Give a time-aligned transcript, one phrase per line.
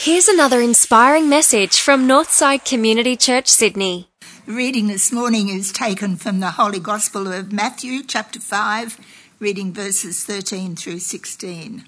[0.00, 4.06] Here's another inspiring message from Northside Community Church, Sydney.
[4.46, 8.96] The reading this morning is taken from the Holy Gospel of Matthew, chapter 5,
[9.40, 11.84] reading verses 13 through 16.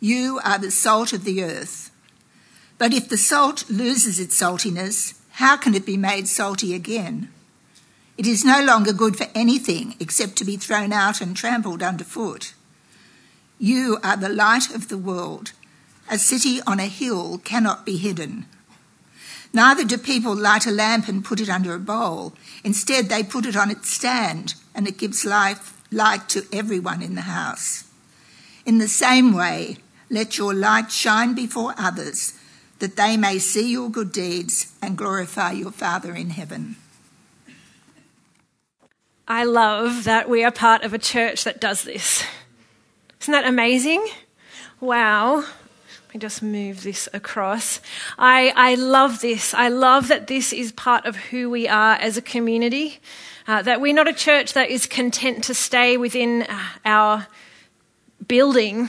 [0.00, 1.90] You are the salt of the earth.
[2.76, 7.32] But if the salt loses its saltiness, how can it be made salty again?
[8.18, 12.52] It is no longer good for anything except to be thrown out and trampled underfoot.
[13.58, 15.52] You are the light of the world.
[16.10, 18.46] A city on a hill cannot be hidden.
[19.52, 22.34] Neither do people light a lamp and put it under a bowl.
[22.64, 27.14] Instead, they put it on its stand, and it gives life, light to everyone in
[27.14, 27.84] the house.
[28.66, 29.76] In the same way,
[30.10, 32.34] let your light shine before others,
[32.80, 36.74] that they may see your good deeds and glorify your Father in heaven.
[39.28, 42.24] I love that we are part of a church that does this.
[43.20, 44.04] Isn't that amazing?
[44.80, 45.44] Wow.
[46.10, 47.80] Let me just move this across.
[48.18, 49.54] I, I love this.
[49.54, 52.98] I love that this is part of who we are as a community.
[53.46, 57.28] Uh, that we're not a church that is content to stay within uh, our
[58.26, 58.88] building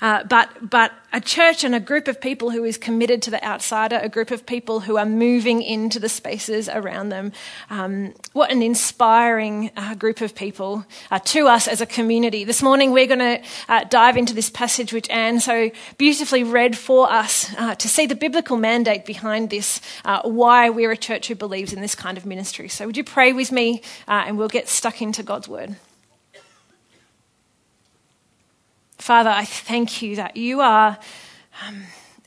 [0.00, 3.44] uh, but, but a church and a group of people who is committed to the
[3.44, 7.32] outsider, a group of people who are moving into the spaces around them.
[7.68, 12.44] Um, what an inspiring uh, group of people uh, to us as a community.
[12.44, 16.78] This morning we're going to uh, dive into this passage which Anne so beautifully read
[16.78, 21.26] for us uh, to see the biblical mandate behind this, uh, why we're a church
[21.26, 22.68] who believes in this kind of ministry.
[22.68, 25.76] So would you pray with me and we'll get stuck into God's word.
[29.08, 30.98] Father, I thank you that you are
[31.66, 31.84] um,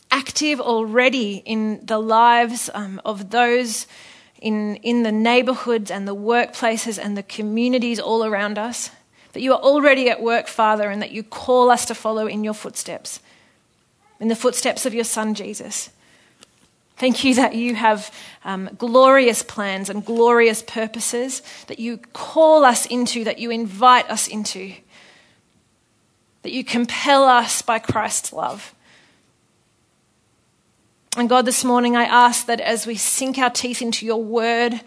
[0.10, 3.86] active already in the lives um, of those
[4.42, 8.90] in, in the neighborhoods and the workplaces and the communities all around us.
[9.34, 12.44] That you are already at work, Father, and that you call us to follow in
[12.44, 13.20] your footsteps,
[14.20, 15.92] in the footsteps of your Son, Jesus.
[16.98, 18.12] Thank you that you have
[18.44, 24.28] um, glorious plans and glorious purposes that you call us into, that you invite us
[24.28, 24.74] into
[26.44, 28.74] that you compel us by Christ's love.
[31.18, 34.80] And God, this morning I ask that as we sink our teeth into your word,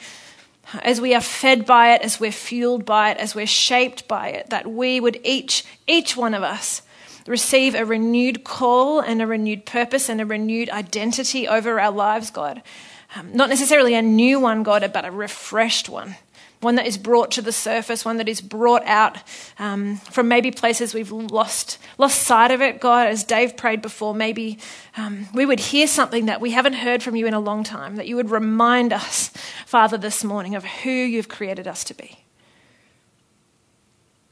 [0.82, 4.28] as we are fed by it, as we're fueled by it, as we're shaped by
[4.28, 6.82] it, that we would each, each one of us,
[7.26, 12.30] receive a renewed call and a renewed purpose and a renewed identity over our lives,
[12.30, 12.62] God.
[13.16, 16.16] Um, not necessarily a new one, God, but a refreshed one
[16.64, 19.18] one that is brought to the surface, one that is brought out
[19.58, 22.80] um, from maybe places we've lost, lost sight of it.
[22.80, 24.58] God, as Dave prayed before, maybe
[24.96, 27.96] um, we would hear something that we haven't heard from you in a long time,
[27.96, 29.28] that you would remind us,
[29.66, 32.24] Father, this morning of who you've created us to be.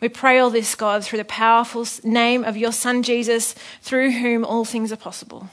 [0.01, 4.45] We pray all this, God, through the powerful name of your Son Jesus, through whom
[4.45, 5.49] all things are possible.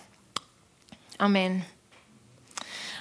[1.20, 1.66] Amen.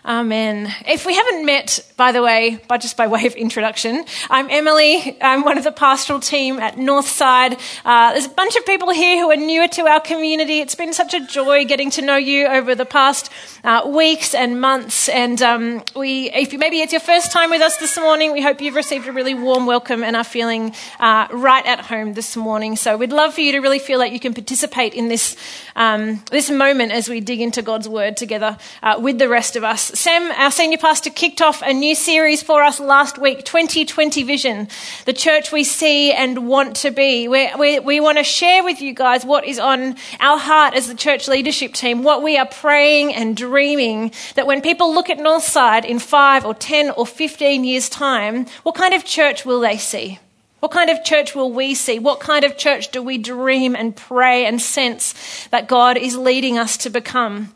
[0.04, 0.72] Amen.
[0.86, 5.18] If we haven't met, by the way, by just by way of introduction, I'm Emily.
[5.20, 7.60] I'm one of the pastoral team at Northside.
[7.84, 10.60] Uh, there's a bunch of people here who are newer to our community.
[10.60, 13.30] It's been such a joy getting to know you over the past
[13.64, 15.08] uh, weeks and months.
[15.08, 18.60] And um, we, if maybe it's your first time with us this morning, we hope
[18.60, 22.76] you've received a really warm welcome and are feeling uh, right at home this morning.
[22.76, 25.36] So we'd love for you to really feel like you can participate in this
[25.74, 29.64] um, this moment as we dig into God's Word together uh, with the rest of
[29.64, 29.87] us.
[29.94, 34.68] Sam, our senior pastor, kicked off a new series for us last week 2020 Vision,
[35.06, 37.26] the church we see and want to be.
[37.26, 40.88] we we, we want to share with you guys what is on our heart as
[40.88, 45.18] the church leadership team, what we are praying and dreaming that when people look at
[45.18, 49.78] Northside in five or 10 or 15 years' time, what kind of church will they
[49.78, 50.18] see?
[50.60, 51.98] What kind of church will we see?
[51.98, 56.58] What kind of church do we dream and pray and sense that God is leading
[56.58, 57.54] us to become?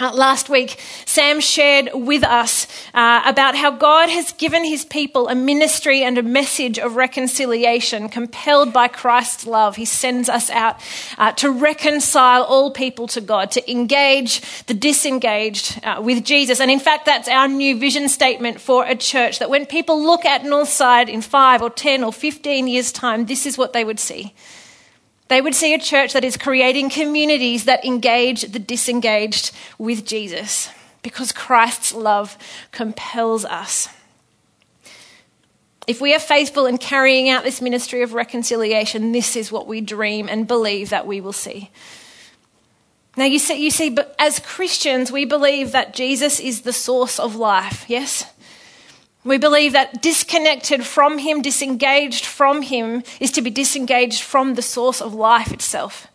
[0.00, 5.28] Uh, last week, Sam shared with us uh, about how God has given his people
[5.28, 9.76] a ministry and a message of reconciliation, compelled by Christ's love.
[9.76, 10.80] He sends us out
[11.16, 16.58] uh, to reconcile all people to God, to engage the disengaged uh, with Jesus.
[16.58, 20.24] And in fact, that's our new vision statement for a church that when people look
[20.24, 24.00] at Northside in five or 10 or 15 years' time, this is what they would
[24.00, 24.34] see.
[25.28, 30.68] They would see a church that is creating communities that engage the disengaged with Jesus
[31.02, 32.36] because Christ's love
[32.72, 33.88] compels us.
[35.86, 39.80] If we are faithful in carrying out this ministry of reconciliation, this is what we
[39.80, 41.70] dream and believe that we will see.
[43.16, 47.20] Now, you see, you see, but as Christians, we believe that Jesus is the source
[47.20, 48.24] of life, yes?
[49.24, 54.62] We believe that disconnected from Him, disengaged from Him, is to be disengaged from the
[54.62, 56.08] source of life itself.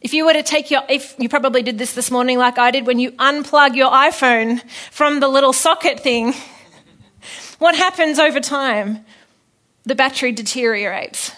[0.00, 2.70] If you were to take your, if you probably did this this morning like I
[2.70, 6.34] did, when you unplug your iPhone from the little socket thing,
[7.58, 9.04] what happens over time?
[9.84, 11.32] The battery deteriorates.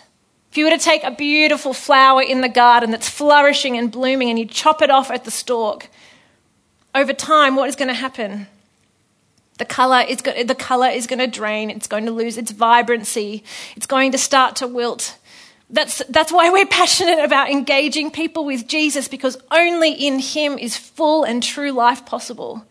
[0.51, 4.31] If you were to take a beautiful flower in the garden that's flourishing and blooming
[4.31, 5.89] and you chop it off at the stalk,
[6.95, 8.47] over time, what is going to happen?
[9.59, 12.51] The color is, go- the color is going to drain, it's going to lose its
[12.51, 13.43] vibrancy,
[13.75, 15.19] it's going to start to wilt.
[15.69, 20.77] That's, that's why we're passionate about engaging people with Jesus because only in Him is
[20.77, 22.65] full and true life possible.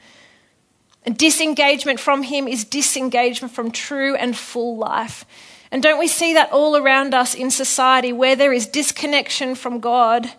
[1.04, 5.26] And disengagement from Him is disengagement from true and full life.
[5.72, 9.80] And don't we see that all around us in society where there is disconnection from
[9.80, 10.32] God?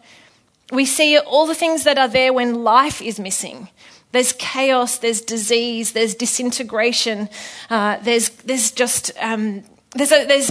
[0.72, 3.68] We see all the things that are there when life is missing.
[4.12, 7.28] There's chaos, there's disease, there's disintegration,
[7.70, 9.64] uh, there's, there's just um,
[9.94, 10.50] there's, a, there's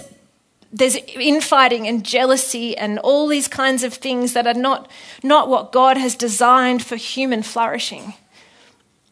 [0.76, 4.92] there's infighting and jealousy and all these kinds of things that are not,
[5.24, 8.14] not what God has designed for human flourishing.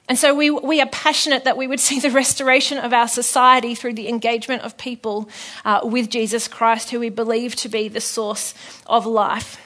[0.10, 3.76] And so we, we are passionate that we would see the restoration of our society
[3.76, 5.30] through the engagement of people
[5.64, 8.54] uh, with Jesus Christ, who we believe to be the source
[8.86, 9.58] of life.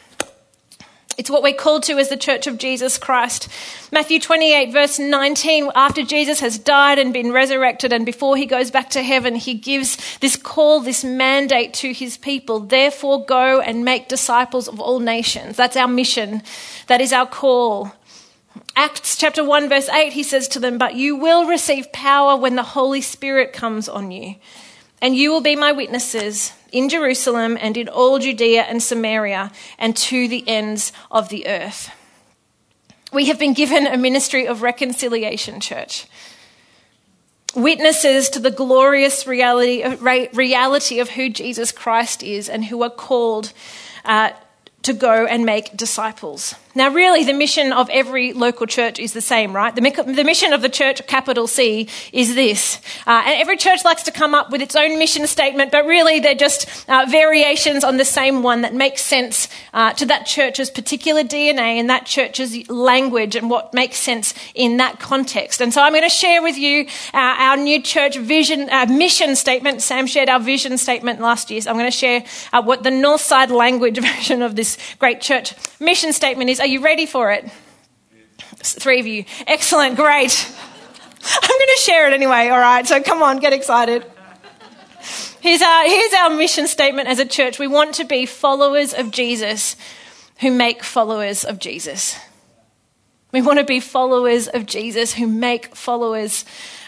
[1.17, 3.49] It's what we're called to as the Church of Jesus Christ.
[3.91, 8.69] Matthew 28, verse 19, after Jesus has died and been resurrected, and before he goes
[8.69, 12.59] back to heaven, he gives this call, this mandate to his people.
[12.59, 15.57] Therefore, go and make disciples of all nations.
[15.57, 16.43] That's our mission.
[16.85, 17.93] That is our call.
[18.75, 22.55] Acts chapter 1, verse 8, he says to them, But you will receive power when
[22.55, 24.35] the Holy Spirit comes on you,
[25.01, 29.95] and you will be my witnesses in Jerusalem and in all Judea and Samaria and
[29.97, 31.91] to the ends of the earth.
[33.13, 36.07] We have been given a ministry of reconciliation, church.
[37.55, 39.83] Witnesses to the glorious reality,
[40.33, 43.53] reality of who Jesus Christ is and who are called
[44.03, 44.31] uh,
[44.87, 46.55] to go and make disciples.
[46.77, 49.73] Now, really, the mission of every local church is the same, right?
[49.73, 52.79] The, the mission of the church, capital C, is this.
[53.07, 56.19] Uh, and every church likes to come up with its own mission statement, but really
[56.19, 60.69] they're just uh, variations on the same one that makes sense uh, to that church's
[60.69, 65.61] particular DNA and that church's language and what makes sense in that context.
[65.61, 69.35] And so I'm going to share with you uh, our new church vision, uh, mission
[69.35, 69.81] statement.
[69.81, 71.59] Sam shared our vision statement last year.
[71.61, 72.23] So I'm going to share
[72.53, 76.59] uh, what the Northside language version of this great church mission statement is.
[76.59, 77.49] Are you ready for it?
[78.57, 79.25] Three of you.
[79.45, 80.51] Excellent, great.
[81.23, 82.85] I'm going to share it anyway, all right?
[82.87, 84.05] So come on, get excited.
[85.39, 87.59] Here's our, here's our mission statement as a church.
[87.59, 89.75] We want to be followers of Jesus
[90.39, 92.17] who make followers of Jesus.
[93.31, 96.45] We want to be followers of Jesus who make followers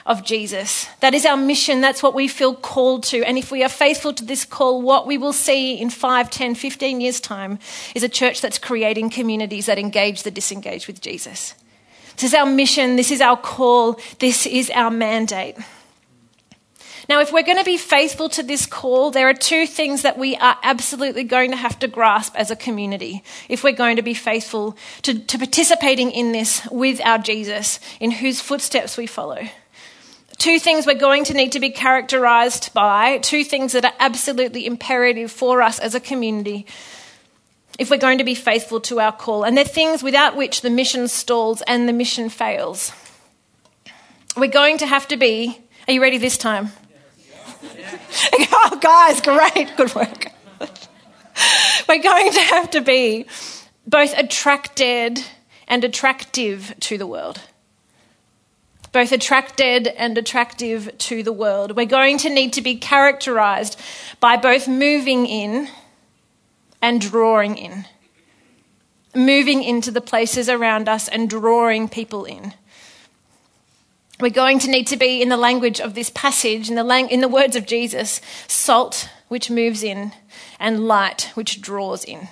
[0.09, 0.87] of Jesus.
[1.01, 1.81] That is our mission.
[1.81, 3.23] That's what we feel called to.
[3.23, 6.55] And if we are faithful to this call, what we will see in 5, 10,
[6.55, 7.59] 15 years' time
[7.93, 11.53] is a church that's creating communities that engage the disengaged with Jesus.
[12.15, 12.95] This is our mission.
[12.95, 13.99] This is our call.
[14.17, 15.57] This is our mandate.
[17.07, 20.17] Now, if we're going to be faithful to this call, there are two things that
[20.17, 24.01] we are absolutely going to have to grasp as a community if we're going to
[24.01, 29.47] be faithful to, to participating in this with our Jesus, in whose footsteps we follow
[30.39, 34.65] two things we're going to need to be characterized by, two things that are absolutely
[34.65, 36.65] imperative for us as a community
[37.77, 39.43] if we're going to be faithful to our call.
[39.43, 42.91] And they're things without which the mission stalls and the mission fails.
[44.35, 46.71] We're going to have to be, are you ready this time?
[48.33, 50.27] oh, guys, great, good work.
[51.87, 53.25] we're going to have to be
[53.85, 55.19] both attracted
[55.67, 57.41] and attractive to the world
[58.91, 61.75] both attracted and attractive to the world.
[61.75, 63.79] We're going to need to be characterized
[64.19, 65.69] by both moving in
[66.81, 67.85] and drawing in.
[69.15, 72.53] Moving into the places around us and drawing people in.
[74.19, 77.09] We're going to need to be, in the language of this passage, in the, lang-
[77.09, 80.11] in the words of Jesus, salt which moves in
[80.59, 82.27] and light which draws in.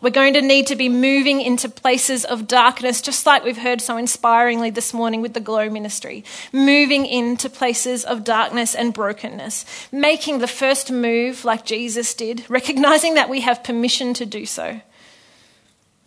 [0.00, 3.80] We're going to need to be moving into places of darkness, just like we've heard
[3.80, 6.24] so inspiringly this morning with the Glow Ministry.
[6.52, 9.64] Moving into places of darkness and brokenness.
[9.90, 14.80] Making the first move like Jesus did, recognizing that we have permission to do so.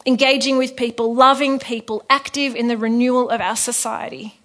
[0.06, 4.41] Engaging with people, loving people, active in the renewal of our society.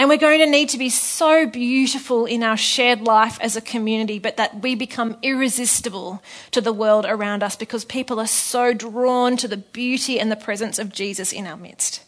[0.00, 3.60] And we're going to need to be so beautiful in our shared life as a
[3.60, 8.72] community, but that we become irresistible to the world around us because people are so
[8.72, 12.02] drawn to the beauty and the presence of Jesus in our midst.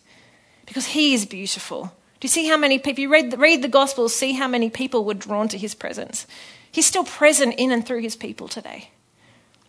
[0.64, 1.92] Because he is beautiful.
[2.18, 5.04] Do you see how many people, you read, read the Gospels, see how many people
[5.04, 6.26] were drawn to his presence?
[6.70, 8.88] He's still present in and through his people today.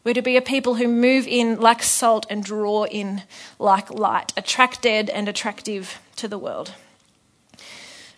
[0.06, 3.24] We're to be a people who move in like salt and draw in
[3.60, 6.74] like light, attracted and attractive to the world.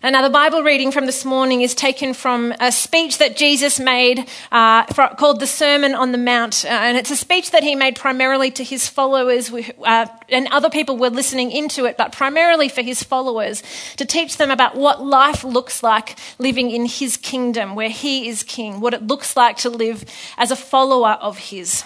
[0.06, 3.80] And now, the Bible reading from this morning is taken from a speech that Jesus
[3.80, 4.84] made uh,
[5.16, 6.64] called the Sermon on the Mount.
[6.64, 10.70] Uh, and it's a speech that he made primarily to his followers, uh, and other
[10.70, 13.64] people were listening into it, but primarily for his followers
[13.96, 18.44] to teach them about what life looks like living in his kingdom, where he is
[18.44, 20.04] king, what it looks like to live
[20.38, 21.82] as a follower of his.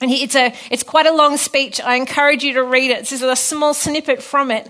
[0.00, 1.80] And he, it's, a, it's quite a long speech.
[1.80, 3.00] I encourage you to read it.
[3.00, 4.66] This is a small snippet from it.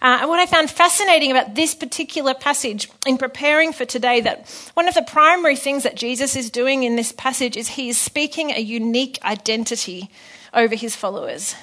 [0.00, 4.48] Uh, and what I found fascinating about this particular passage in preparing for today, that
[4.74, 7.98] one of the primary things that Jesus is doing in this passage is he is
[7.98, 10.10] speaking a unique identity
[10.54, 11.54] over his followers.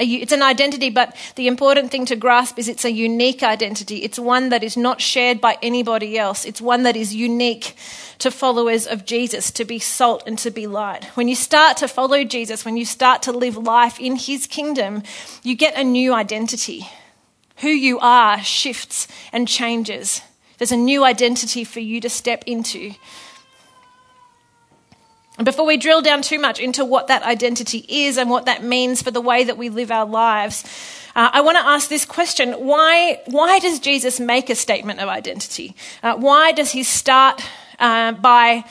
[0.00, 3.98] It's an identity, but the important thing to grasp is it's a unique identity.
[3.98, 6.46] It's one that is not shared by anybody else.
[6.46, 7.76] It's one that is unique
[8.18, 11.04] to followers of Jesus, to be salt and to be light.
[11.16, 15.02] When you start to follow Jesus, when you start to live life in his kingdom,
[15.42, 16.88] you get a new identity.
[17.58, 20.22] Who you are shifts and changes.
[20.56, 22.92] There's a new identity for you to step into.
[25.40, 28.62] And before we drill down too much into what that identity is and what that
[28.62, 30.64] means for the way that we live our lives,
[31.16, 35.08] uh, I want to ask this question why, why does Jesus make a statement of
[35.08, 35.74] identity?
[36.02, 37.42] Uh, why does he start
[37.80, 38.64] uh, by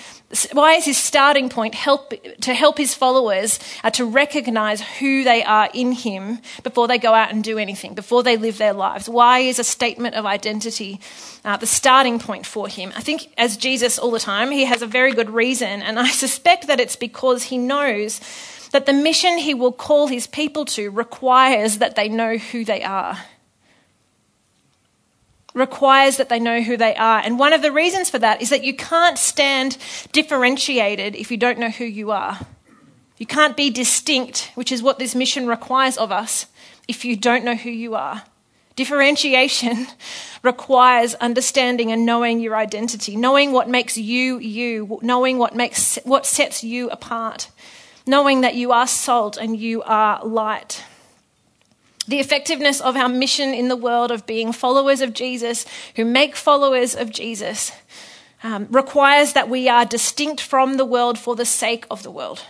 [0.53, 5.43] why is his starting point help, to help his followers uh, to recognize who they
[5.43, 9.09] are in him before they go out and do anything, before they live their lives?
[9.09, 10.99] Why is a statement of identity
[11.43, 12.93] uh, the starting point for him?
[12.95, 16.09] I think, as Jesus all the time, he has a very good reason, and I
[16.09, 18.21] suspect that it's because he knows
[18.71, 22.83] that the mission he will call his people to requires that they know who they
[22.83, 23.17] are
[25.53, 27.19] requires that they know who they are.
[27.19, 29.77] And one of the reasons for that is that you can't stand
[30.11, 32.39] differentiated if you don't know who you are.
[33.17, 36.45] You can't be distinct, which is what this mission requires of us,
[36.87, 38.23] if you don't know who you are.
[38.77, 39.87] Differentiation
[40.43, 46.25] requires understanding and knowing your identity, knowing what makes you you, knowing what makes what
[46.25, 47.49] sets you apart,
[48.07, 50.85] knowing that you are salt and you are light.
[52.09, 55.63] The effectiveness of our mission in the world of being followers of Jesus,
[55.95, 57.71] who make followers of Jesus,
[58.41, 62.41] um, requires that we are distinct from the world for the sake of the world.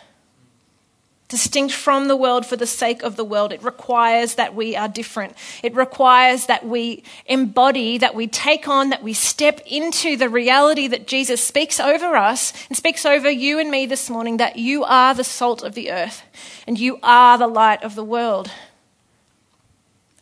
[1.27, 3.51] Distinct from the world for the sake of the world.
[3.51, 5.35] It requires that we are different.
[5.61, 10.87] It requires that we embody, that we take on, that we step into the reality
[10.87, 14.85] that Jesus speaks over us and speaks over you and me this morning that you
[14.85, 16.23] are the salt of the earth
[16.65, 18.49] and you are the light of the world.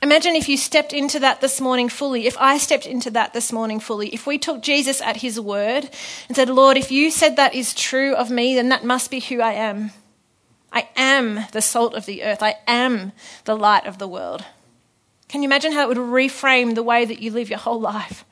[0.02, 3.52] Imagine if you stepped into that this morning fully, if I stepped into that this
[3.52, 5.90] morning fully, if we took Jesus at his word
[6.28, 9.20] and said, Lord, if you said that is true of me, then that must be
[9.20, 9.92] who I am.
[10.72, 13.12] I am the salt of the earth, I am
[13.46, 14.46] the light of the world.
[15.30, 18.24] Can you imagine how it would reframe the way that you live your whole life?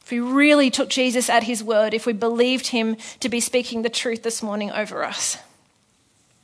[0.00, 3.82] If we really took Jesus at his word, if we believed him to be speaking
[3.82, 5.36] the truth this morning over us.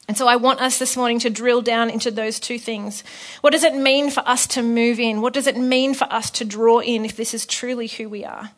[0.09, 3.05] And so I want us this morning to drill down into those two things.
[3.43, 5.21] What does it mean for us to move in?
[5.21, 8.25] What does it mean for us to draw in if this is truly who we
[8.25, 8.51] are?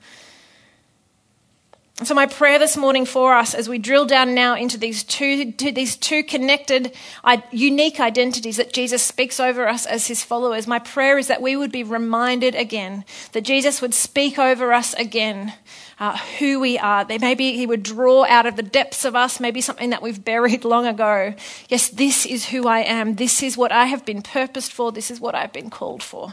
[2.03, 5.53] So my prayer this morning for us as we drill down now into these two,
[5.53, 6.97] these two connected,
[7.51, 11.57] unique identities that Jesus speaks over us as his followers, my prayer is that we
[11.57, 15.53] would be reminded again, that Jesus would speak over us again
[15.99, 17.05] uh, who we are.
[17.07, 20.65] Maybe he would draw out of the depths of us, maybe something that we've buried
[20.65, 21.35] long ago.
[21.69, 23.17] Yes, this is who I am.
[23.17, 24.91] This is what I have been purposed for.
[24.91, 26.33] This is what I've been called for.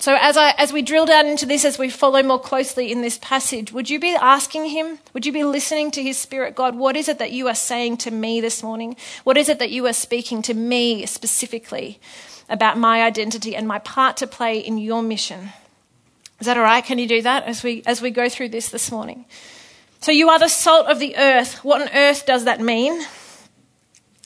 [0.00, 3.02] So, as, I, as we drill down into this, as we follow more closely in
[3.02, 5.00] this passage, would you be asking Him?
[5.12, 6.54] Would you be listening to His Spirit?
[6.54, 8.96] God, what is it that you are saying to me this morning?
[9.24, 11.98] What is it that you are speaking to me specifically
[12.48, 15.50] about my identity and my part to play in your mission?
[16.38, 16.84] Is that all right?
[16.84, 19.24] Can you do that as we, as we go through this this morning?
[20.00, 21.64] So, you are the salt of the earth.
[21.64, 23.04] What on earth does that mean?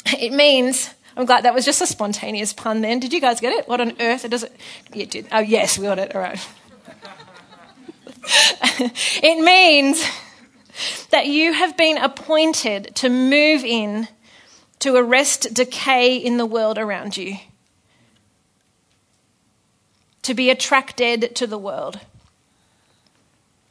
[0.04, 3.00] It means I'm glad that was just a spontaneous pun then.
[3.00, 3.68] Did you guys get it?
[3.68, 4.24] What on earth?
[4.24, 4.56] It does it?
[4.92, 5.26] You did.
[5.30, 6.14] Oh, yes, we got it.
[6.14, 6.48] All right.
[9.22, 10.04] it means
[11.10, 14.08] that you have been appointed to move in
[14.78, 17.36] to arrest decay in the world around you,
[20.22, 22.00] to be attracted to the world.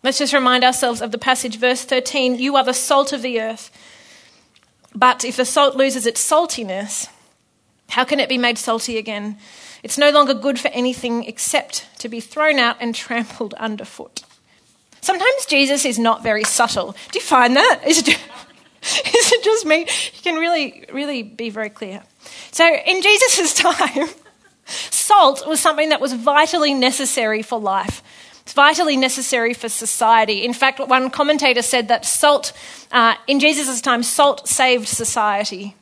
[0.03, 3.41] Let's just remind ourselves of the passage, verse 13 You are the salt of the
[3.41, 3.71] earth.
[4.93, 7.07] But if the salt loses its saltiness,
[7.91, 9.38] how can it be made salty again?
[9.83, 14.24] It's no longer good for anything except to be thrown out and trampled underfoot.
[15.01, 16.95] Sometimes Jesus is not very subtle.
[17.12, 17.81] Do you find that?
[17.86, 19.79] Is it just me?
[19.79, 22.03] You can really, really be very clear.
[22.51, 24.10] So in Jesus' time,
[24.65, 28.03] salt was something that was vitally necessary for life.
[28.43, 30.45] It's vitally necessary for society.
[30.45, 32.53] In fact, one commentator said that salt,
[32.91, 35.75] uh, in Jesus' time, salt saved society.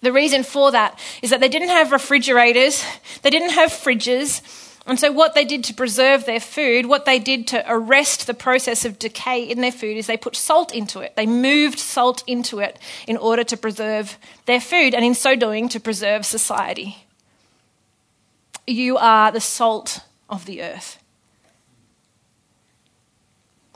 [0.00, 2.84] The reason for that is that they didn't have refrigerators,
[3.22, 4.40] they didn't have fridges,
[4.84, 8.34] and so, what they did to preserve their food, what they did to arrest the
[8.34, 11.14] process of decay in their food, is they put salt into it.
[11.14, 15.68] They moved salt into it in order to preserve their food, and in so doing,
[15.68, 17.06] to preserve society.
[18.66, 20.98] You are the salt of the earth.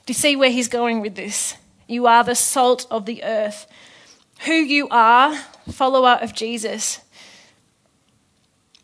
[0.06, 1.56] Do you see where he's going with this?
[1.86, 3.66] You are the salt of the earth.
[4.40, 5.36] Who you are,
[5.70, 7.00] follower of Jesus,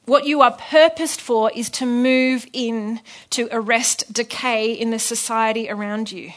[0.05, 5.71] what you are purposed for is to move in to arrest decay in the society
[5.71, 6.33] around you.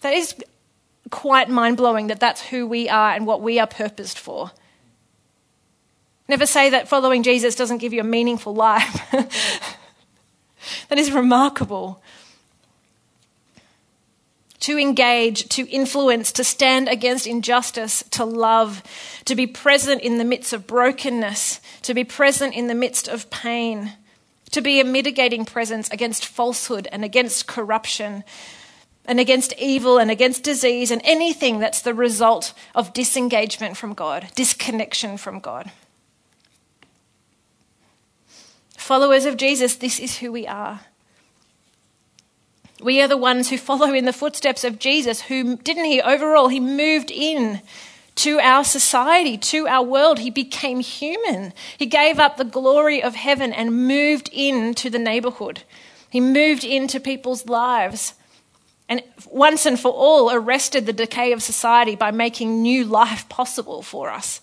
[0.00, 0.34] That is
[1.10, 4.50] quite mind blowing that that's who we are and what we are purposed for.
[6.28, 9.10] Never say that following Jesus doesn't give you a meaningful life.
[10.88, 12.02] that is remarkable
[14.66, 18.82] to engage, to influence, to stand against injustice, to love,
[19.24, 23.30] to be present in the midst of brokenness, to be present in the midst of
[23.30, 23.92] pain,
[24.50, 28.24] to be a mitigating presence against falsehood and against corruption
[29.04, 34.32] and against evil and against disease and anything that's the result of disengagement from God,
[34.34, 35.70] disconnection from God.
[38.76, 40.80] Followers of Jesus, this is who we are.
[42.80, 46.48] We are the ones who follow in the footsteps of Jesus, who, didn't he, overall,
[46.48, 47.62] he moved in
[48.16, 50.18] to our society, to our world.
[50.18, 51.52] He became human.
[51.78, 55.62] He gave up the glory of heaven and moved into the neighborhood.
[56.10, 58.14] He moved into people's lives
[58.88, 63.82] and once and for all arrested the decay of society by making new life possible
[63.82, 64.40] for us,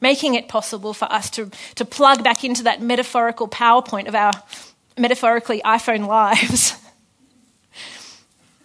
[0.00, 4.32] making it possible for us to, to plug back into that metaphorical PowerPoint of our
[4.98, 6.74] metaphorically iPhone lives.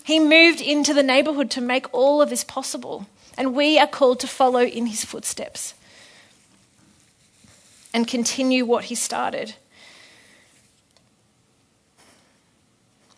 [0.04, 4.20] He moved into the neighborhood to make all of this possible, and we are called
[4.20, 5.74] to follow in his footsteps
[7.94, 9.56] and continue what he started.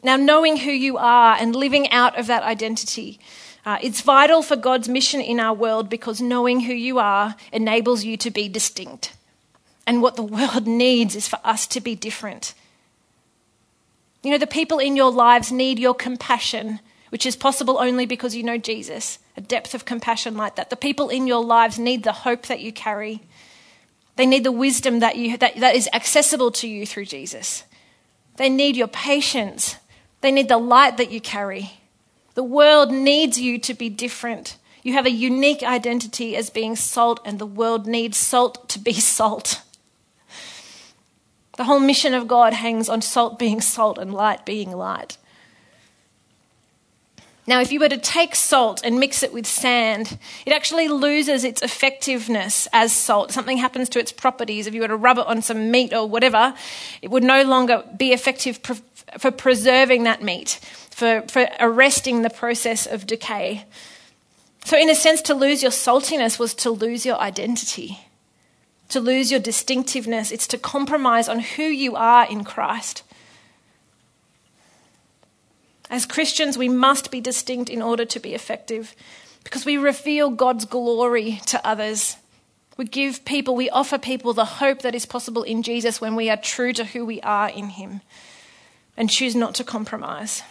[0.03, 3.19] Now, knowing who you are and living out of that identity,
[3.65, 8.03] uh, it's vital for God's mission in our world because knowing who you are enables
[8.03, 9.13] you to be distinct.
[9.87, 12.53] And what the world needs is for us to be different.
[14.25, 18.35] You know, the people in your lives need your compassion, which is possible only because
[18.35, 20.71] you know Jesus, a depth of compassion like that.
[20.71, 23.21] The people in your lives need the hope that you carry.
[24.15, 27.65] They need the wisdom that, you, that, that is accessible to you through Jesus.
[28.37, 29.75] They need your patience.
[30.21, 31.73] They need the light that you carry.
[32.33, 34.57] The world needs you to be different.
[34.81, 38.93] You have a unique identity as being salt, and the world needs salt to be
[38.93, 39.61] salt.
[41.57, 45.17] The whole mission of God hangs on salt being salt and light being light.
[47.47, 51.43] Now, if you were to take salt and mix it with sand, it actually loses
[51.43, 53.31] its effectiveness as salt.
[53.31, 54.65] Something happens to its properties.
[54.65, 56.55] If you were to rub it on some meat or whatever,
[57.03, 58.59] it would no longer be effective
[59.19, 63.65] for preserving that meat, for, for arresting the process of decay.
[64.63, 68.04] So, in a sense, to lose your saltiness was to lose your identity
[68.89, 73.03] to lose your distinctiveness, it's to compromise on who you are in Christ.
[75.89, 78.95] As Christians, we must be distinct in order to be effective
[79.43, 82.17] because we reveal God's glory to others.
[82.77, 86.29] We give people, we offer people the hope that is possible in Jesus when we
[86.29, 88.01] are true to who we are in Him
[88.97, 90.41] and choose not to compromise.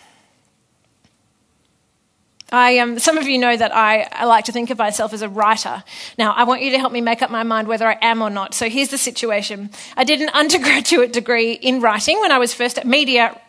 [2.55, 5.23] I, um, some of you know that I, I, like to think of myself as
[5.23, 5.83] a writer.
[6.17, 8.31] Now, I want you to help me make up my mind whether I am or
[8.31, 8.55] not.
[8.55, 9.71] So here's the situation.
[9.97, 13.41] I did an undergraduate degree in writing when I was first at media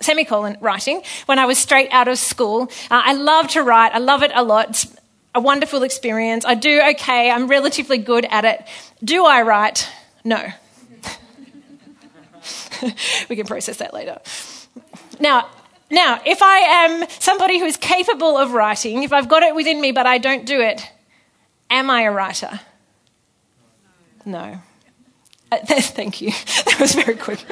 [0.00, 2.62] semicolon writing when I was straight out of school.
[2.90, 3.94] Uh, I love to write.
[3.94, 4.70] I love it a lot.
[4.70, 4.96] It's
[5.32, 6.44] a wonderful experience.
[6.44, 7.30] I do okay.
[7.30, 8.66] I'm relatively good at it.
[9.04, 9.88] Do I write?
[10.24, 10.44] No.
[13.28, 14.18] we can process that later.
[15.20, 15.48] Now,
[15.90, 19.80] now, if I am somebody who is capable of writing, if I've got it within
[19.80, 20.88] me but I don't do it,
[21.68, 22.60] am I a writer?
[24.24, 24.60] No.
[25.50, 26.30] Uh, thank you.
[26.64, 27.44] That was very quick.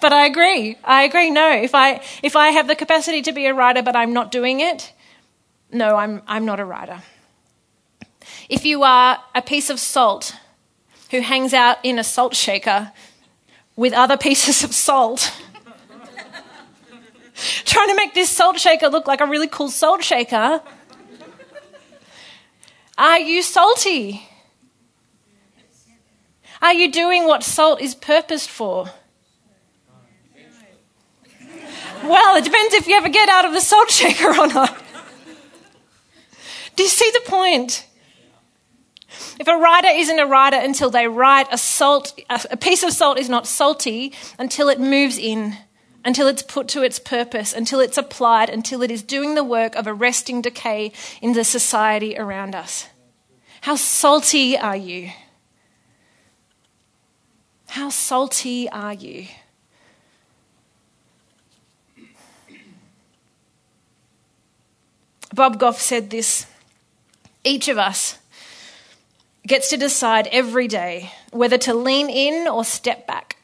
[0.00, 0.76] but I agree.
[0.82, 1.30] I agree.
[1.30, 4.32] No, if I if I have the capacity to be a writer but I'm not
[4.32, 4.92] doing it,
[5.70, 7.02] no, I'm I'm not a writer.
[8.48, 10.34] If you are a piece of salt
[11.10, 12.92] who hangs out in a salt shaker
[13.76, 15.32] with other pieces of salt,
[17.64, 20.62] trying to make this salt shaker look like a really cool salt shaker.
[22.96, 24.28] Are you salty?
[26.62, 28.90] Are you doing what salt is purposed for?
[32.04, 34.76] Well, it depends if you ever get out of the salt shaker or not.
[36.76, 37.86] Do you see the point?
[39.38, 43.18] If a writer isn't a writer until they write, a salt, a piece of salt
[43.18, 45.56] is not salty until it moves in,
[46.04, 49.74] until it's put to its purpose, until it's applied, until it is doing the work
[49.74, 52.88] of arresting decay in the society around us.
[53.62, 55.10] How salty are you?
[57.68, 59.26] How salty are you?
[65.34, 66.46] Bob Goff said this
[67.42, 68.18] each of us
[69.46, 73.36] gets to decide every day whether to lean in or step back,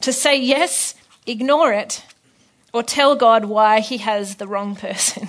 [0.00, 0.94] to say yes,
[1.26, 2.04] ignore it,
[2.72, 5.28] or tell God why he has the wrong person.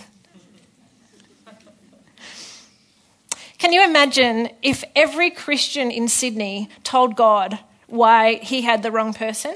[3.57, 9.13] Can you imagine if every Christian in Sydney told God why he had the wrong
[9.13, 9.55] person?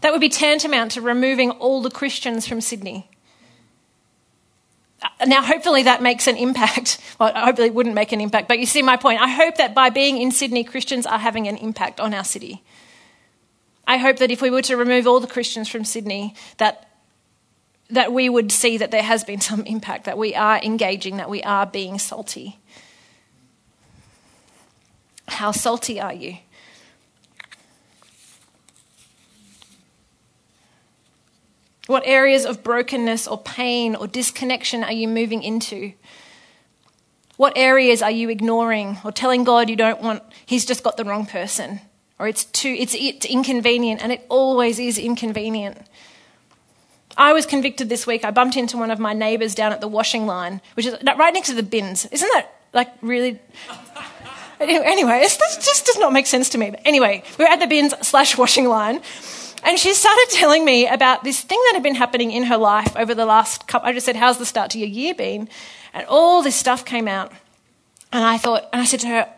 [0.00, 3.08] That would be tantamount to removing all the Christians from Sydney.
[5.02, 6.98] Uh, now, hopefully, that makes an impact.
[7.20, 9.20] Well, hopefully, it wouldn't make an impact, but you see my point.
[9.20, 12.62] I hope that by being in Sydney, Christians are having an impact on our city.
[13.90, 16.88] I hope that if we were to remove all the Christians from Sydney, that,
[17.88, 21.28] that we would see that there has been some impact, that we are engaging, that
[21.28, 22.60] we are being salty.
[25.26, 26.36] How salty are you?
[31.88, 35.94] What areas of brokenness or pain or disconnection are you moving into?
[37.36, 41.04] What areas are you ignoring or telling God you don't want, He's just got the
[41.04, 41.80] wrong person?
[42.20, 45.78] Or it's too, it's, it's inconvenient, and it always is inconvenient.
[47.16, 48.26] I was convicted this week.
[48.26, 51.32] I bumped into one of my neighbours down at the washing line, which is right
[51.32, 52.04] next to the bins.
[52.04, 53.40] Isn't that like really?
[54.60, 56.70] Anyway, this just does not make sense to me.
[56.70, 59.00] But anyway, we we're at the bins slash washing line,
[59.64, 62.94] and she started telling me about this thing that had been happening in her life
[62.98, 63.88] over the last couple.
[63.88, 65.48] I just said, "How's the start to your year been?"
[65.94, 67.32] And all this stuff came out,
[68.12, 69.28] and I thought, and I said to her,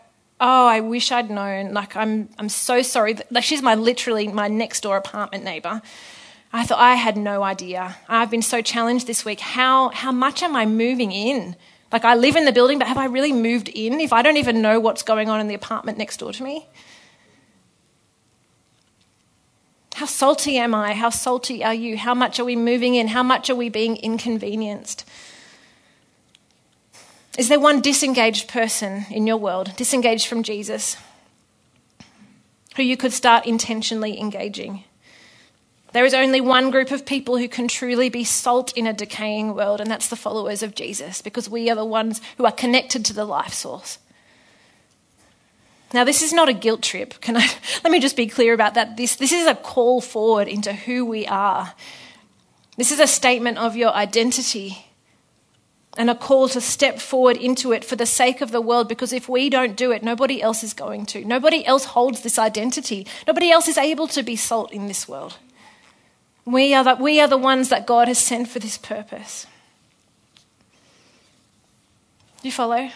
[0.43, 1.73] "Oh, I wish I'd known.
[1.73, 3.17] Like, I'm, I'm so sorry.
[3.31, 5.81] Like, she's my literally my next door apartment neighbor."
[6.53, 7.97] I thought I had no idea.
[8.09, 9.41] I've been so challenged this week.
[9.41, 11.57] How how much am I moving in?
[11.91, 14.39] Like, I live in the building, but have I really moved in if I don't
[14.39, 16.67] even know what's going on in the apartment next door to me?
[19.95, 20.95] How salty am I?
[20.95, 21.97] How salty are you?
[21.97, 23.09] How much are we moving in?
[23.09, 25.05] How much are we being inconvenienced?
[27.39, 30.99] Is there one disengaged person in your world, disengaged from Jesus,
[32.77, 34.85] who you could start intentionally engaging?
[35.93, 39.55] There is only one group of people who can truly be salt in a decaying
[39.55, 43.03] world, and that's the followers of Jesus, because we are the ones who are connected
[43.07, 43.99] to the life source.
[45.95, 47.21] Now, this is not a guilt trip.
[47.21, 47.47] Can I,
[47.85, 48.99] let me just be clear about that.
[48.99, 51.75] This, this is a call forward into who we are.
[52.77, 54.92] This is a statement of your identity
[55.97, 59.13] and a call to step forward into it for the sake of the world because
[59.13, 61.25] if we don't do it, nobody else is going to.
[61.25, 63.07] Nobody else holds this identity.
[63.27, 65.37] Nobody else is able to be salt in this world.
[66.45, 69.47] We are the, we are the ones that God has sent for this purpose.
[72.43, 72.91] You follow?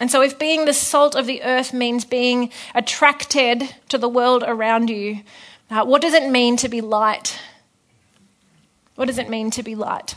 [0.00, 4.44] And so, if being the salt of the earth means being attracted to the world
[4.46, 5.22] around you,
[5.70, 7.40] uh, what does it mean to be light?
[8.98, 10.16] What does it mean to be light?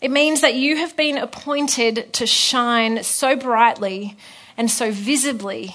[0.00, 4.16] It means that you have been appointed to shine so brightly
[4.56, 5.74] and so visibly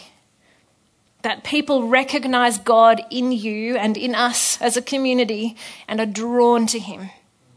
[1.21, 6.65] that people recognize God in you and in us as a community and are drawn
[6.67, 7.09] to Him,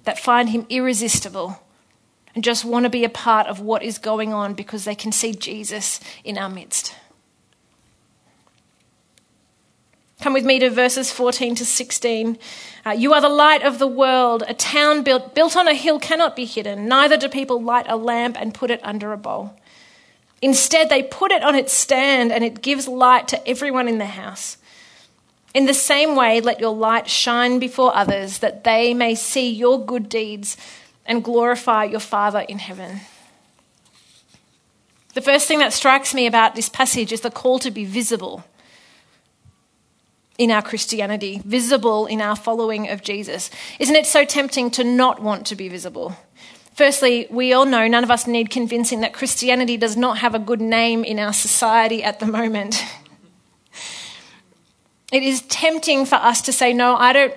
[0.02, 1.62] that find Him irresistible
[2.34, 5.12] and just want to be a part of what is going on because they can
[5.12, 6.96] see Jesus in our midst.
[10.24, 12.38] Come with me to verses 14 to 16.
[12.86, 14.42] Uh, you are the light of the world.
[14.48, 16.88] A town built, built on a hill cannot be hidden.
[16.88, 19.54] Neither do people light a lamp and put it under a bowl.
[20.40, 24.06] Instead, they put it on its stand and it gives light to everyone in the
[24.06, 24.56] house.
[25.52, 29.84] In the same way, let your light shine before others that they may see your
[29.84, 30.56] good deeds
[31.04, 33.00] and glorify your Father in heaven.
[35.12, 38.42] The first thing that strikes me about this passage is the call to be visible
[40.38, 43.50] in our Christianity, visible in our following of Jesus.
[43.78, 46.16] Isn't it so tempting to not want to be visible?
[46.74, 50.40] Firstly, we all know, none of us need convincing that Christianity does not have a
[50.40, 52.84] good name in our society at the moment.
[55.12, 57.32] It is tempting for us to say, no, I don't,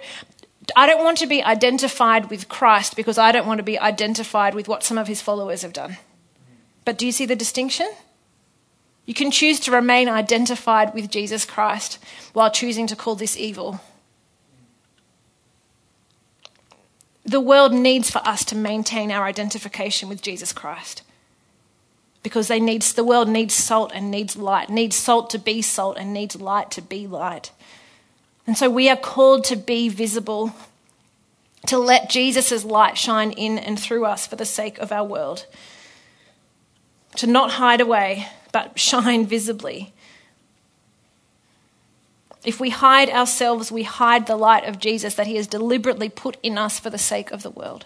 [0.76, 4.56] I don't want to be identified with Christ because I don't want to be identified
[4.56, 5.98] with what some of his followers have done.
[6.86, 7.88] But do you see the distinction?
[9.08, 11.98] You can choose to remain identified with Jesus Christ
[12.34, 13.80] while choosing to call this evil.
[17.26, 21.04] The world needs for us to maintain our identification with Jesus Christ
[22.22, 25.96] because they needs, the world needs salt and needs light, needs salt to be salt
[25.98, 27.52] and needs light to be light.
[28.46, 30.54] And so we are called to be visible,
[31.68, 35.46] to let Jesus' light shine in and through us for the sake of our world.
[37.18, 39.94] To not hide away, but shine visibly.
[42.44, 46.38] If we hide ourselves, we hide the light of Jesus that He has deliberately put
[46.42, 47.86] in us for the sake of the world.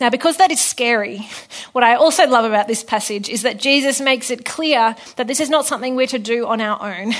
[0.00, 1.28] Now, because that is scary,
[1.72, 5.38] what I also love about this passage is that Jesus makes it clear that this
[5.38, 7.12] is not something we're to do on our own.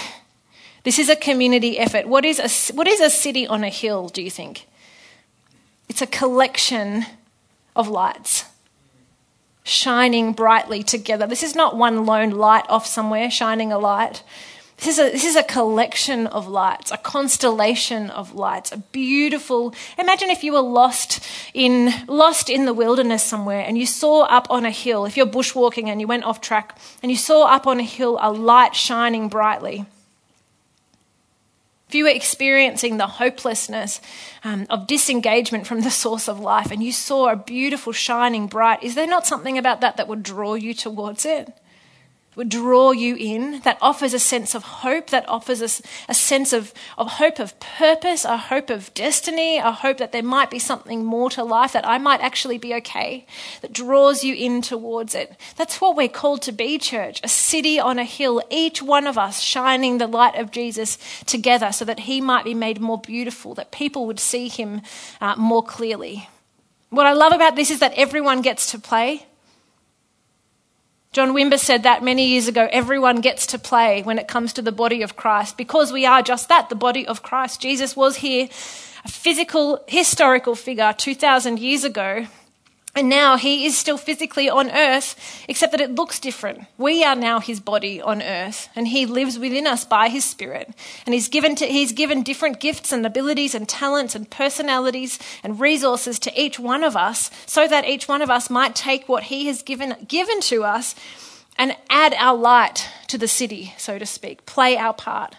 [0.84, 2.06] This is a community effort.
[2.06, 4.66] What is a, what is a city on a hill, do you think?
[5.90, 7.04] It's a collection
[7.76, 8.46] of lights
[9.64, 11.26] shining brightly together.
[11.26, 14.22] This is not one lone light off somewhere shining a light.
[14.76, 19.74] This is, a, this is a collection of lights, a constellation of lights, a beautiful.
[19.98, 21.24] Imagine if you were lost
[21.54, 25.26] in, lost in the wilderness somewhere and you saw up on a hill, if you're
[25.26, 28.74] bushwalking and you went off track, and you saw up on a hill a light
[28.74, 29.86] shining brightly.
[31.88, 34.00] If you were experiencing the hopelessness
[34.42, 38.82] um, of disengagement from the source of life and you saw a beautiful, shining bright,
[38.82, 41.52] is there not something about that that would draw you towards it?
[42.36, 46.52] Would draw you in, that offers a sense of hope, that offers us a sense
[46.52, 50.58] of, of hope of purpose, a hope of destiny, a hope that there might be
[50.58, 53.26] something more to life, that I might actually be okay,
[53.60, 55.36] that draws you in towards it.
[55.56, 59.18] That's what we're called to be, church a city on a hill, each one of
[59.18, 63.54] us shining the light of Jesus together so that he might be made more beautiful,
[63.54, 64.82] that people would see him
[65.20, 66.28] uh, more clearly.
[66.90, 69.26] What I love about this is that everyone gets to play.
[71.14, 74.62] John Wimber said that many years ago everyone gets to play when it comes to
[74.62, 77.60] the body of Christ because we are just that, the body of Christ.
[77.60, 78.48] Jesus was here,
[79.04, 82.26] a physical, historical figure 2,000 years ago,
[82.96, 86.64] and now he is still physically on earth, except that it looks different.
[86.78, 90.72] We are now his body on earth, and he lives within us by his spirit.
[91.04, 95.58] And he's given, to, he's given different gifts and abilities and talents and personalities and
[95.58, 99.24] resources to each one of us so that each one of us might take what
[99.24, 100.94] he has given, given to us
[101.58, 105.36] and add our light to the city, so to speak, play our part.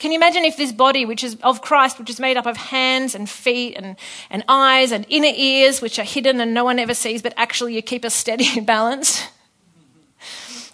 [0.00, 2.56] Can you imagine if this body, which is of Christ, which is made up of
[2.56, 3.96] hands and feet and,
[4.28, 7.74] and eyes and inner ears, which are hidden and no one ever sees, but actually
[7.74, 9.30] you keep us steady and balanced?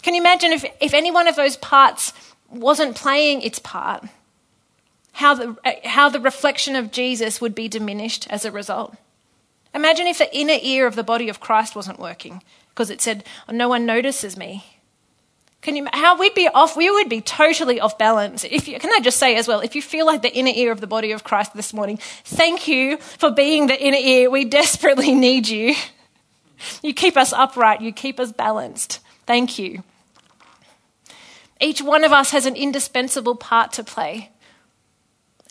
[0.01, 2.13] Can you imagine if, if any one of those parts
[2.49, 4.05] wasn't playing its part,
[5.13, 5.55] how the,
[5.85, 8.95] how the reflection of Jesus would be diminished as a result?
[9.73, 13.23] Imagine if the inner ear of the body of Christ wasn't working because it said,
[13.47, 14.65] oh, No one notices me.
[15.61, 18.43] Can you, how we'd be off, we would be totally off balance.
[18.43, 20.71] If you, can I just say as well, if you feel like the inner ear
[20.71, 24.31] of the body of Christ this morning, thank you for being the inner ear.
[24.31, 25.75] We desperately need you.
[26.81, 28.99] You keep us upright, you keep us balanced.
[29.27, 29.83] Thank you.
[31.59, 34.31] Each one of us has an indispensable part to play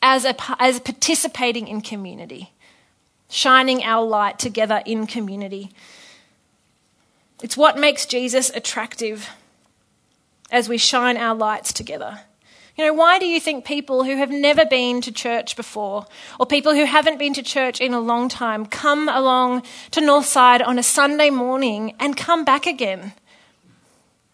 [0.02, 2.52] as, a, as participating in community,
[3.28, 5.70] shining our light together in community.
[7.42, 9.28] It's what makes Jesus attractive
[10.50, 12.20] as we shine our lights together.
[12.76, 16.06] You know, why do you think people who have never been to church before,
[16.38, 20.66] or people who haven't been to church in a long time, come along to Northside
[20.66, 23.12] on a Sunday morning and come back again?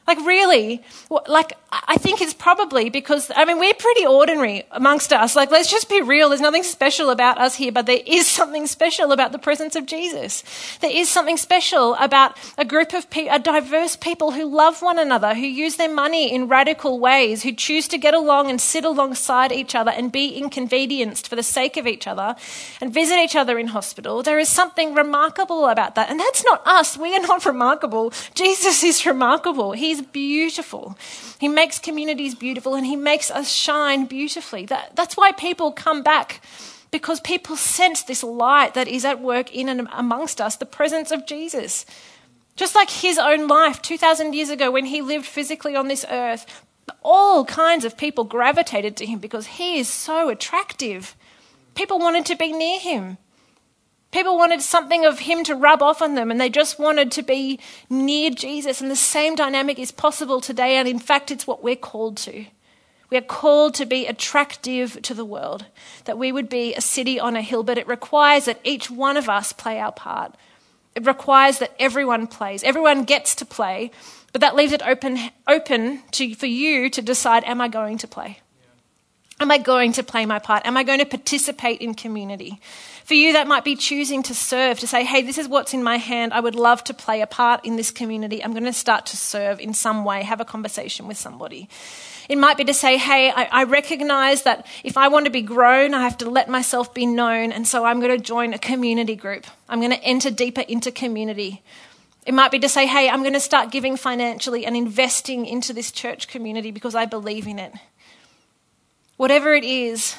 [0.07, 0.85] Like, really?
[1.27, 1.55] Like,
[1.89, 5.35] I think it's probably because, I mean, we're pretty ordinary amongst us.
[5.35, 6.29] Like, let's just be real.
[6.29, 9.87] There's nothing special about us here, but there is something special about the presence of
[9.87, 10.45] Jesus.
[10.81, 15.35] There is something special about a group of a diverse people who love one another,
[15.35, 19.51] who use their money in radical ways, who choose to get along and sit alongside
[19.51, 22.37] each other and be inconvenienced for the sake of each other
[22.81, 24.23] and visit each other in hospital.
[24.23, 26.11] There is something remarkable about that.
[26.11, 26.97] And that's not us.
[26.97, 28.13] We are not remarkable.
[28.35, 29.73] Jesus is remarkable.
[29.73, 30.97] He's beautiful.
[31.41, 34.67] He makes communities beautiful and He makes us shine beautifully.
[34.67, 36.41] That, that's why people come back
[36.91, 41.11] because people sense this light that is at work in and amongst us, the presence
[41.11, 41.85] of Jesus.
[42.55, 46.65] Just like his own life 2,000 years ago when he lived physically on this earth,
[47.03, 51.15] all kinds of people gravitated to him because he is so attractive.
[51.75, 53.19] People wanted to be near him.
[54.13, 57.23] People wanted something of him to rub off on them, and they just wanted to
[57.23, 57.59] be
[57.91, 58.81] near Jesus.
[58.81, 62.47] And the same dynamic is possible today, and in fact, it's what we're called to.
[63.11, 65.67] We are called to be attractive to the world,
[66.07, 69.17] that we would be a city on a hill, but it requires that each one
[69.17, 70.35] of us play our part.
[70.95, 73.91] It requires that everyone plays, everyone gets to play,
[74.33, 78.09] but that leaves it open, open to, for you to decide am I going to
[78.09, 78.41] play?
[79.39, 80.67] Am I going to play my part?
[80.67, 82.59] Am I going to participate in community?
[83.07, 85.85] For you, that might be choosing to serve, to say, hey, this is what's in
[85.85, 86.35] my hand.
[86.35, 88.43] I would love to play a part in this community.
[88.43, 91.69] I'm going to start to serve in some way, have a conversation with somebody.
[92.29, 95.43] It might be to say, hey, I, I recognize that if I want to be
[95.43, 97.53] grown, I have to let myself be known.
[97.53, 99.47] And so I'm going to join a community group.
[99.69, 101.63] I'm going to enter deeper into community.
[102.27, 105.73] It might be to say, hey, I'm going to start giving financially and investing into
[105.73, 107.73] this church community because I believe in it.
[109.17, 110.17] Whatever it is,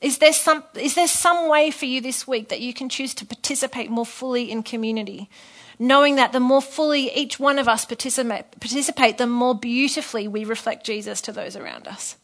[0.00, 3.14] is there, some, is there some way for you this week that you can choose
[3.14, 5.30] to participate more fully in community?
[5.78, 10.44] Knowing that the more fully each one of us participate, participate, the more beautifully we
[10.44, 12.16] reflect Jesus to those around us.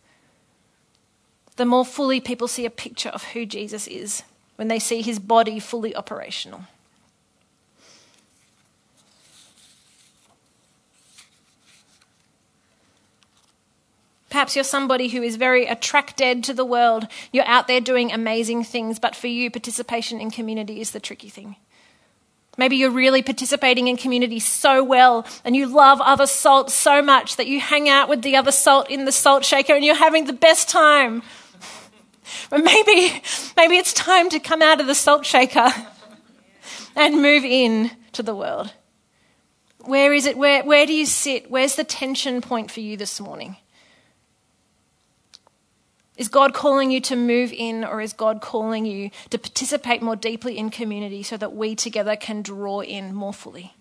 [1.57, 4.23] The more fully people see a picture of who Jesus is
[4.57, 6.63] when they see his body fully operational.
[14.33, 17.07] Perhaps you're somebody who is very attracted to the world.
[17.35, 21.29] You're out there doing amazing things, but for you, participation in community is the tricky
[21.29, 21.57] thing.
[22.57, 27.37] Maybe you're really participating in community so well and you love other salt so much
[27.37, 30.25] that you hang out with the other salt in the salt shaker and you're having
[30.25, 31.23] the best time.
[32.49, 33.23] But maybe,
[33.59, 35.69] maybe it's time to come out of the salt shaker
[36.97, 38.73] and move in to the world.
[39.81, 40.39] Where is it?
[40.39, 41.51] Where, where do you sit?
[41.51, 43.57] Where's the tension point for you this morning?
[46.23, 50.15] Is God calling you to move in, or is God calling you to participate more
[50.15, 53.75] deeply in community so that we together can draw in more fully?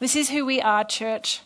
[0.00, 1.42] This is who we are, church.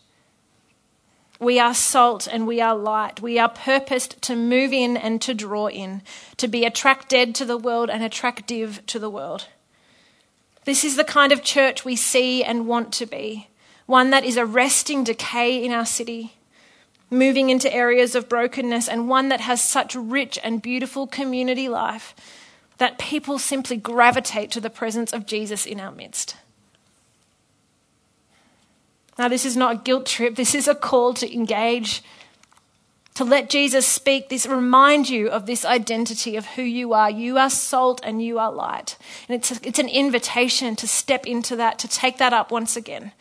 [1.40, 3.20] We are salt and we are light.
[3.20, 6.02] We are purposed to move in and to draw in,
[6.36, 9.48] to be attracted to the world and attractive to the world.
[10.64, 13.48] This is the kind of church we see and want to be
[13.86, 16.34] one that is arresting decay in our city,
[17.10, 22.14] moving into areas of brokenness, and one that has such rich and beautiful community life
[22.78, 26.36] that people simply gravitate to the presence of Jesus in our midst.
[29.18, 32.02] Now, this is not a guilt trip, this is a call to engage.
[33.16, 37.10] To let Jesus speak, this remind you of this identity of who you are.
[37.10, 38.96] You are salt and you are light.
[39.28, 42.74] And it's, a, it's an invitation to step into that, to take that up once
[42.74, 43.12] again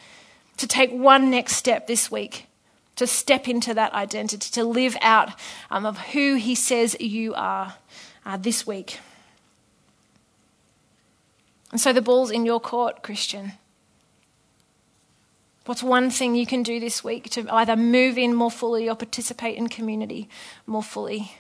[0.62, 2.46] to take one next step this week,
[2.96, 5.32] to step into that identity, to live out
[5.72, 7.74] um, of who He says you are
[8.28, 9.00] uh, this week.
[11.72, 13.54] And so the ball's in your court, Christian.
[15.66, 18.96] What's one thing you can do this week to either move in more fully or
[18.96, 20.30] participate in community
[20.68, 21.32] more fully?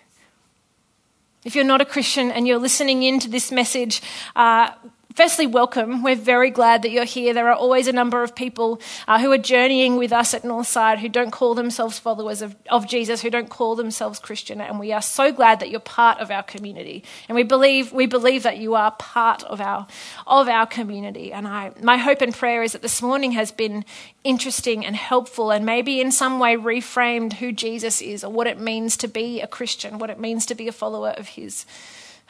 [1.44, 4.02] If you're not a Christian and you're listening in to this message,
[4.36, 4.72] uh,
[5.16, 6.04] Firstly, welcome.
[6.04, 7.34] We're very glad that you're here.
[7.34, 11.00] There are always a number of people uh, who are journeying with us at Northside
[11.00, 14.94] who don't call themselves followers of, of Jesus, who don't call themselves Christian, and we
[14.94, 17.04] are so glad that you're part of our community.
[17.28, 19.86] And we believe we believe that you are part of our
[20.28, 21.34] of our community.
[21.34, 23.84] And I, my hope and prayer is that this morning has been
[24.24, 28.60] interesting and helpful, and maybe in some way reframed who Jesus is or what it
[28.60, 31.66] means to be a Christian, what it means to be a follower of His.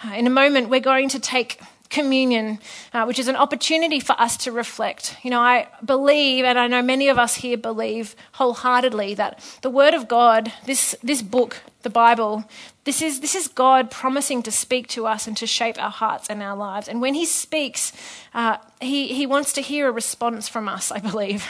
[0.03, 1.59] Uh, in a moment, we're going to take
[1.91, 2.57] communion,
[2.93, 5.17] uh, which is an opportunity for us to reflect.
[5.21, 9.69] You know, I believe, and I know many of us here believe wholeheartedly that the
[9.69, 12.45] Word of God, this, this book, the Bible,
[12.85, 16.29] this is, this is God promising to speak to us and to shape our hearts
[16.29, 16.87] and our lives.
[16.87, 17.91] And when He speaks,
[18.33, 21.45] uh, he, he wants to hear a response from us, I believe.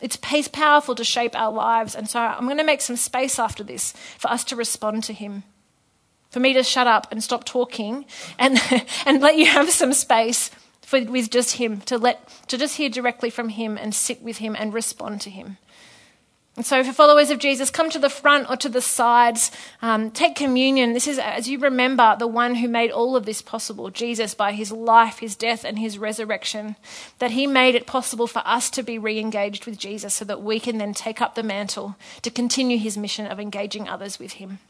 [0.00, 1.96] It's, it's powerful to shape our lives.
[1.96, 5.12] And so I'm going to make some space after this for us to respond to
[5.14, 5.44] Him
[6.34, 8.04] for me to shut up and stop talking
[8.40, 8.60] and,
[9.06, 10.50] and let you have some space
[10.82, 14.38] for, with just him, to, let, to just hear directly from him and sit with
[14.38, 15.58] him and respond to him.
[16.56, 19.52] And so, for followers of Jesus, come to the front or to the sides.
[19.82, 20.92] Um, take communion.
[20.92, 24.52] This is as you remember the one who made all of this possible Jesus, by
[24.52, 26.76] his life, his death, and his resurrection.
[27.18, 30.42] That he made it possible for us to be re engaged with Jesus so that
[30.42, 34.34] we can then take up the mantle to continue his mission of engaging others with
[34.34, 34.60] him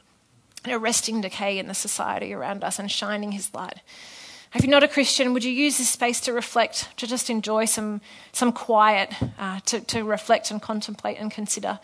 [0.65, 3.81] and arresting decay in the society around us and shining his light.
[4.55, 7.65] If you're not a Christian, would you use this space to reflect, to just enjoy
[7.65, 8.01] some,
[8.31, 11.81] some quiet, uh, to, to reflect and contemplate and consider?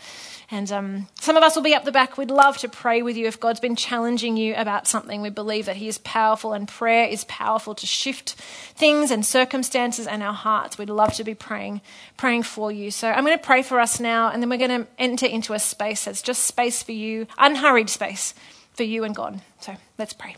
[0.52, 2.16] And um, some of us will be up the back.
[2.16, 5.20] We'd love to pray with you if God's been challenging you about something.
[5.20, 10.06] We believe that He is powerful and prayer is powerful to shift things and circumstances
[10.06, 10.78] and our hearts.
[10.78, 11.80] We'd love to be praying,
[12.16, 12.92] praying for you.
[12.92, 15.54] So I'm going to pray for us now, and then we're going to enter into
[15.54, 18.32] a space that's just space for you, unhurried space
[18.80, 19.42] for you and God.
[19.60, 20.36] So let's pray.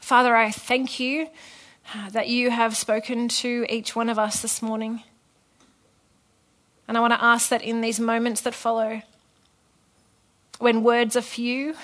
[0.00, 1.28] Father, I thank you
[1.94, 5.04] uh, that you have spoken to each one of us this morning.
[6.88, 9.02] And I want to ask that in these moments that follow,
[10.58, 11.76] when words are few,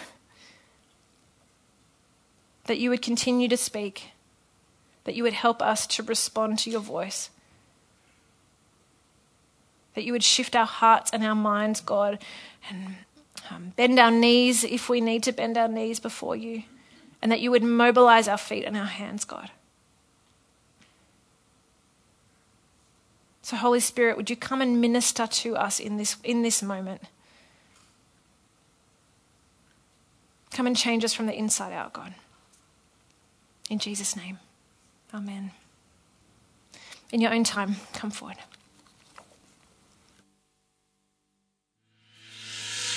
[2.65, 4.11] that you would continue to speak,
[5.05, 7.31] that you would help us to respond to your voice,
[9.97, 12.23] that you would shift our hearts and our minds, God,
[12.71, 12.97] and
[13.51, 16.63] um, bend our knees if we need to bend our knees before you
[17.23, 19.51] and that you would mobilize our feet and our hands, God.
[23.41, 27.01] So, Holy Spirit, would you come and minister to us in this, in this moment?
[30.51, 32.13] Come and change us from the inside out, God.
[33.71, 34.41] In Jesus' name,
[35.15, 35.53] Amen.
[37.13, 38.37] In your own time, come forward.